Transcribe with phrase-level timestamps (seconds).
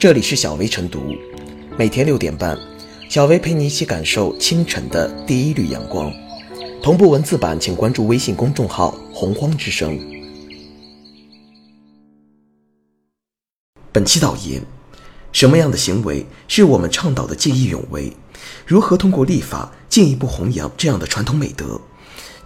[0.00, 1.14] 这里是小薇晨读，
[1.76, 2.58] 每天六点半，
[3.10, 6.10] 小薇陪你一起感受清晨的第一缕阳光。
[6.82, 10.00] 同步文字版，请关注微信公众号“洪荒之声”。
[13.92, 14.62] 本期导言：
[15.32, 18.10] 什么样的行为是我们倡导的见义勇为？
[18.64, 21.78] 如何通过立法进一步弘扬这样的传统美德？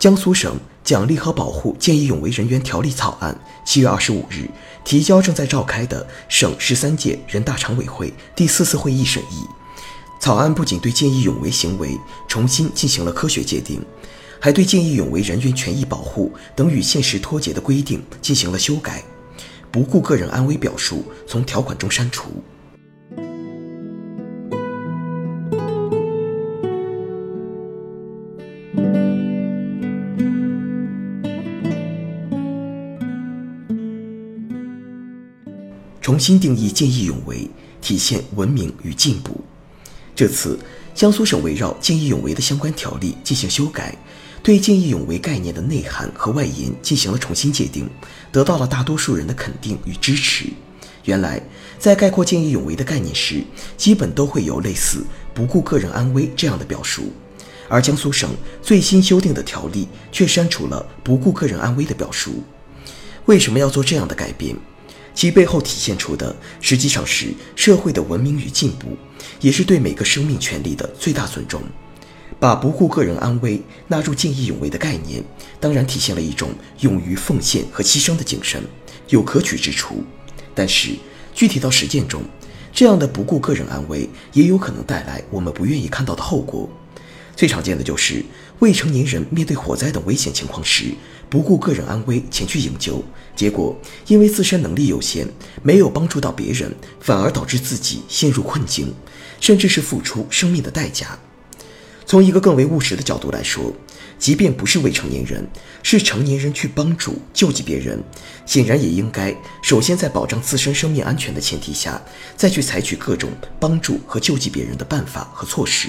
[0.05, 3.35] 江苏省奖励和保护见义勇为人员条例草案
[3.65, 4.47] 七月二十五日
[4.85, 9.47] 提交正在召开的省十三届人大常委会第四次会议审议。
[10.21, 13.83] 草案不仅对见义勇为行为重新进行了科学界定，
[14.39, 19.03] 还对见义勇为人员权益保护等与现实脱节的规定进行了修改，
[19.71, 22.45] 不顾个人安危表述从条款中删除。
[36.15, 37.51] 重新定义见义勇为，
[37.83, 39.41] 体现文明与进步。
[40.15, 40.57] 这次，
[40.95, 43.99] 江苏省围绕见义勇为的相关条例进行修改，
[44.41, 47.91] 对见义勇为概念的内涵和外延进行了重新界定，
[48.31, 50.47] 得到了大多数人的肯定与支持。
[51.03, 51.43] 原来，
[51.81, 53.43] 在概括见义勇为的概念时，
[53.77, 57.13] 基本都会有类似“不顾个人安危”这样的表述，
[57.69, 58.31] 而江苏省
[58.63, 62.45] 最新修订的条例却删除了“不顾个人安危”的表述。
[63.25, 64.55] 为什么要做这样的改变？
[65.15, 68.97] 其背后体现出的实际上是社会的文明与进步，
[69.41, 71.63] 也是对每个生命权利的最大尊重。
[72.41, 75.23] 把不顾个人安危纳入见义勇为的概念，
[75.61, 78.61] 当然体现了一种勇于奉献和牺牲的精神，
[79.09, 80.03] 有可取之处。
[80.53, 80.91] 但是
[81.33, 82.23] 具体到实践中，
[82.73, 86.69] 这样的不顾个人安危也有可能带来我们不愿意看到的后果。
[87.37, 88.25] 最常见的就是
[88.61, 90.95] 未成年人面对火灾等危险情况时，
[91.29, 93.03] 不顾个人安危前去营救，
[93.35, 95.27] 结果因为自身能力有限，
[95.63, 98.95] 没有帮助到别人，反而导致自己陷入困境，
[99.41, 101.19] 甚至是付出生命的代价。
[102.07, 103.73] 从一个更为务实的角度来说，
[104.19, 105.47] 即便不是未成年人，
[105.83, 108.03] 是成年人去帮助救济别人，
[108.47, 112.01] 显然也应该首先在保障自身生命安全的前提下，
[112.37, 115.89] 再去采取各种帮助和救济别人的办法和措施。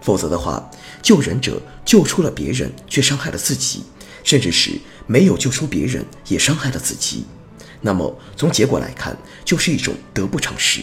[0.00, 0.70] 否则的话，
[1.02, 3.82] 救人者救出了别人，却伤害了自己，
[4.24, 4.72] 甚至是
[5.06, 7.24] 没有救出别人，也伤害了自己。
[7.80, 10.82] 那么从结果来看，就是一种得不偿失。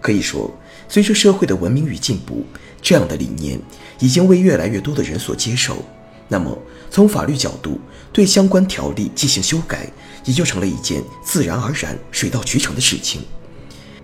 [0.00, 0.54] 可以说，
[0.88, 2.44] 随着社会的文明与进步，
[2.80, 3.60] 这样的理念
[3.98, 5.84] 已经为越来越多的人所接受。
[6.28, 6.56] 那么
[6.90, 7.80] 从法律角度
[8.12, 9.90] 对相关条例进行修改，
[10.24, 13.22] 也就成了一件自然而然、水到渠成的事情。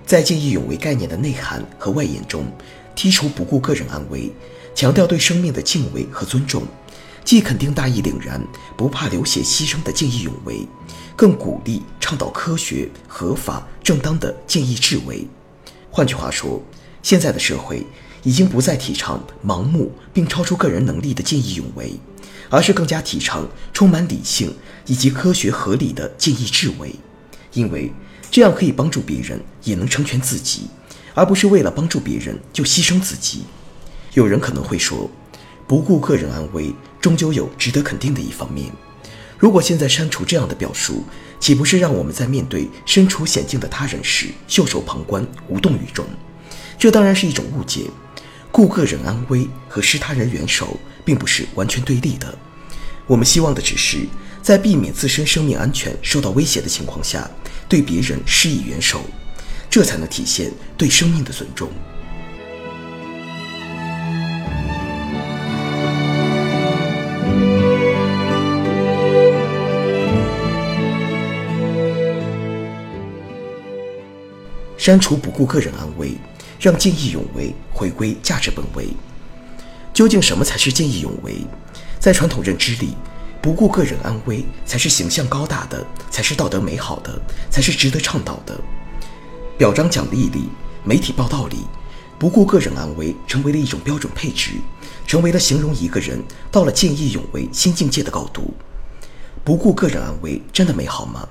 [0.04, 2.44] 在见义勇为概念的内涵和外延中。
[2.96, 4.32] 剔除不顾个人安危，
[4.74, 6.62] 强调对生命的敬畏和尊重，
[7.24, 8.40] 既肯定大义凛然、
[8.76, 10.66] 不怕流血牺牲的见义勇为，
[11.16, 15.26] 更鼓励倡导科学、合法、正当的见义智为。
[15.90, 16.62] 换句话说，
[17.02, 17.86] 现在的社会
[18.22, 21.98] 已经不再提倡盲目并超出个人能力的见义勇为，
[22.48, 24.54] 而是更加提倡充满理性
[24.86, 26.94] 以及科学合理的见义智为，
[27.52, 27.92] 因为
[28.30, 30.62] 这样可以帮助别人，也能成全自己。
[31.14, 33.44] 而不是为了帮助别人就牺牲自己。
[34.14, 35.10] 有人可能会说，
[35.66, 38.70] 不顾个人安危，终究有值得肯定的一方面。
[39.38, 41.04] 如果现在删除这样的表述，
[41.40, 46.04] 岂不是让我们在面对身处险境的他人时袖手旁观、无动于衷？
[46.78, 47.86] 这当然是一种误解。
[48.50, 52.38] 顾个人安危和施他人援手并不是完全对立的。
[53.06, 54.06] 我们希望的只是
[54.42, 57.28] 在避免自身生命安全受到威胁的情况下，
[57.68, 59.00] 对别人施以援手。
[59.72, 61.70] 这才能体现对生命的尊重。
[74.76, 76.18] 删除不顾个人安危，
[76.60, 78.88] 让见义勇为回归价值本位。
[79.94, 81.46] 究竟什么才是见义勇为？
[81.98, 82.94] 在传统认知里，
[83.40, 87.18] 不顾个人安危才是形象高大的，才是道德美好的，
[87.50, 88.60] 才是值得倡导的。
[89.58, 90.44] 表彰奖励里，
[90.82, 91.58] 媒体报道里，
[92.18, 94.52] 不顾个人安危成为了一种标准配置，
[95.06, 96.20] 成为了形容一个人
[96.50, 98.54] 到了见义勇为新境界的高度。
[99.44, 101.28] 不顾个人安危真的美好吗？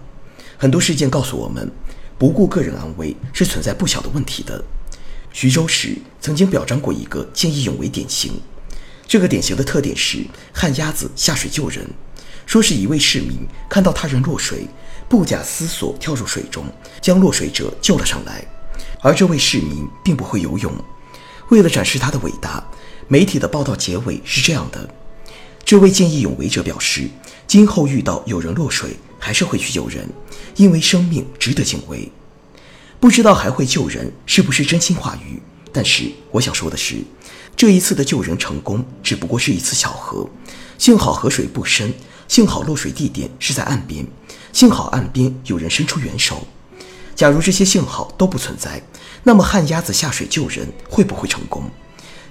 [0.57, 1.69] 很多事件告诉我们，
[2.17, 4.63] 不顾个人安危是存在不小的问题的。
[5.33, 8.39] 徐州市曾经表彰过一个见义勇为典型，
[9.07, 10.19] 这个典型的特点是
[10.53, 11.85] 旱鸭子下水救人，
[12.45, 14.67] 说是一位市民看到他人落水。
[15.11, 16.63] 不假思索跳入水中，
[17.01, 18.41] 将落水者救了上来。
[19.01, 20.73] 而这位市民并不会游泳。
[21.49, 22.65] 为了展示他的伟大，
[23.09, 24.89] 媒体的报道结尾是这样的：
[25.65, 27.09] 这位见义勇为者表示，
[27.45, 30.07] 今后遇到有人落水，还是会去救人，
[30.55, 32.09] 因为生命值得敬畏。
[32.97, 35.41] 不知道还会救人是不是真心话语？
[35.73, 36.95] 但是我想说的是，
[37.57, 40.29] 这一次的救人成功只不过是一次巧合，
[40.77, 41.93] 幸好河水不深，
[42.31, 44.07] 幸好落水地点是在岸边，
[44.53, 46.47] 幸好岸边有人伸出援手。
[47.13, 48.81] 假如这些幸好都不存在，
[49.21, 51.69] 那么旱鸭子下水救人会不会成功？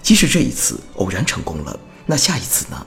[0.03, 2.87] 即使这一次偶然成功了，那下一次呢？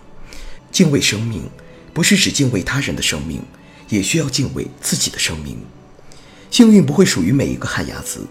[0.72, 1.48] 敬畏生命，
[1.94, 3.44] 不是只敬畏他人的生命，
[3.90, 5.56] 也需要敬畏自己的生命。
[6.50, 8.26] 幸运不会属于每一个旱鸭子。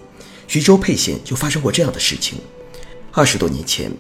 [0.49, 2.41] 徐州沛县就发生过这样的事情。
[3.13, 3.93] 二十多年前，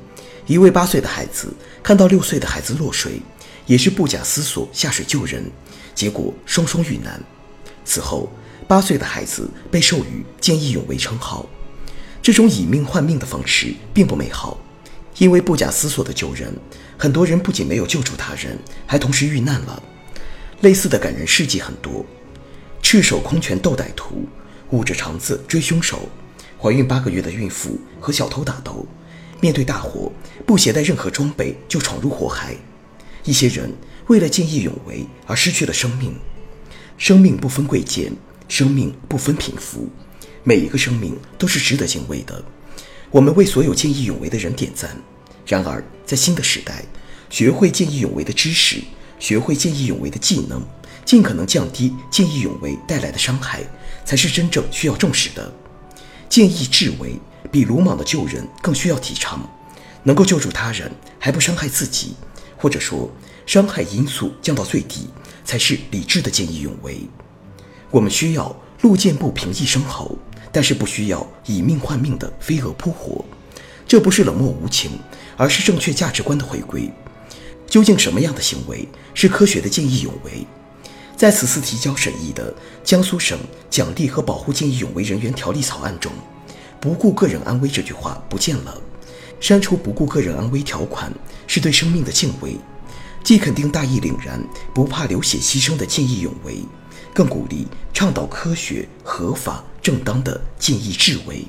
[0.48, 3.22] 一位八岁的孩子看到六岁的孩子落水，
[3.66, 5.50] 也是不假思索下水救人，
[5.94, 7.22] 结果双双遇难。
[7.84, 8.30] 此后，
[8.68, 11.46] 八岁的孩子被授予见义勇为称号。
[12.22, 14.58] 这种以命换命的方式并不美好，
[15.18, 16.54] 因为不假思索的救人，
[16.96, 19.82] 很多人不仅没有救助他人，还同时遇难了。
[20.60, 22.06] 类似的感人事迹很多：
[22.80, 24.28] 赤手空拳斗歹徒，
[24.70, 26.08] 捂着肠子追凶手。
[26.56, 28.86] 怀孕八个月的孕妇和小偷打斗，
[29.40, 30.12] 面对大火
[30.46, 32.54] 不携带任何装备就闯入火海，
[33.24, 33.72] 一些人
[34.08, 36.14] 为了见义勇为而失去了生命。
[36.98, 38.12] 生命不分贵贱，
[38.48, 39.88] 生命不分贫富，
[40.44, 42.44] 每一个生命都是值得敬畏的。
[43.10, 44.96] 我们为所有见义勇为的人点赞。
[45.46, 46.84] 然而，在新的时代，
[47.28, 48.80] 学会见义勇为的知识，
[49.18, 50.62] 学会见义勇为的技能，
[51.04, 53.62] 尽可能降低见义勇为带来的伤害，
[54.04, 55.52] 才是真正需要重视的。
[56.28, 57.16] 见义智为
[57.50, 59.48] 比鲁莽的救人更需要提倡，
[60.04, 62.14] 能够救助他人还不伤害自己，
[62.62, 63.10] 或者说
[63.44, 65.08] 伤害因素降到最低，
[65.44, 67.00] 才是理智的见义勇为。
[67.90, 70.16] 我们需要路见不平一声吼，
[70.52, 73.24] 但是不需要以命换命的飞蛾扑火。
[73.84, 74.92] 这不是冷漠无情，
[75.36, 76.88] 而是正确价值观的回归。
[77.66, 80.46] 究竟什么样的行为是科学的见义勇为？
[81.16, 82.54] 在此次提交审议的
[82.84, 83.36] 江苏省
[83.68, 86.12] 奖励和保护见义勇为人员条例草案中
[86.80, 88.80] ，“不顾个人安危”这句话不见了，
[89.42, 91.12] 删除“不顾个人安危”条款
[91.48, 92.56] 是对生命的敬畏，
[93.24, 94.40] 既肯定大义凛然、
[94.72, 96.64] 不怕流血牺牲的见义勇为，
[97.12, 101.44] 更鼓励倡导科学、合法、正当的见义智为。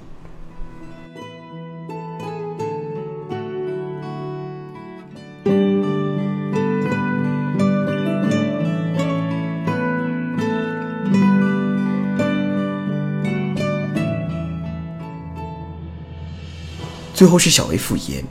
[17.24, 18.26] 最后是小 A 复言：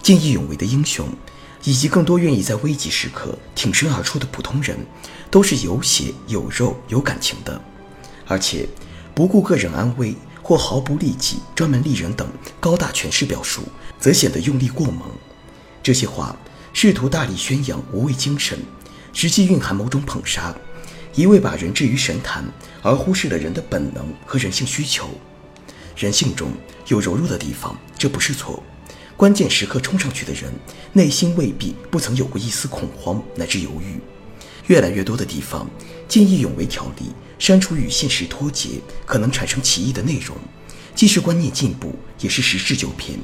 [0.00, 1.08] 见义勇为的英雄，
[1.64, 4.78] 以及更多愿意在危急时刻挺身而出的普通人，
[5.32, 7.60] 都是有血有肉有感情的，
[8.28, 8.68] 而且
[9.16, 10.14] 不顾个人安危
[10.44, 12.28] 或毫不利己、专门利人等
[12.60, 13.62] 高大诠释表述，
[13.98, 15.10] 则显得用力过猛。
[15.82, 16.36] 这些话
[16.72, 18.60] 试图大力宣扬无畏精神，
[19.12, 20.54] 实际蕴含某种捧杀，
[21.16, 22.44] 一味把人置于神坛，
[22.80, 25.10] 而忽视了人的本能和人性需求。
[25.98, 26.52] 人性中
[26.86, 28.62] 有柔弱的地方，这不是错。
[29.16, 30.44] 关键时刻冲上去的人，
[30.92, 34.00] 内心未必不曾有过一丝恐慌乃至犹豫。
[34.68, 35.68] 越来越多的地方，
[36.06, 37.06] 见义勇为条例
[37.36, 40.36] 删除与现实脱节，可能产生歧义的内容，
[40.94, 43.18] 既是观念进步，也是实质纠偏。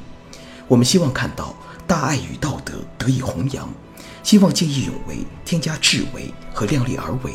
[0.67, 1.56] 我们希望看到
[1.87, 3.73] 大爱与道德得以弘扬，
[4.25, 7.32] 希望见义勇为添加智为和量力而为，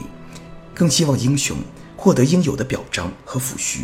[0.74, 1.56] 更希望英雄
[1.96, 3.84] 获得应有的表彰和抚恤。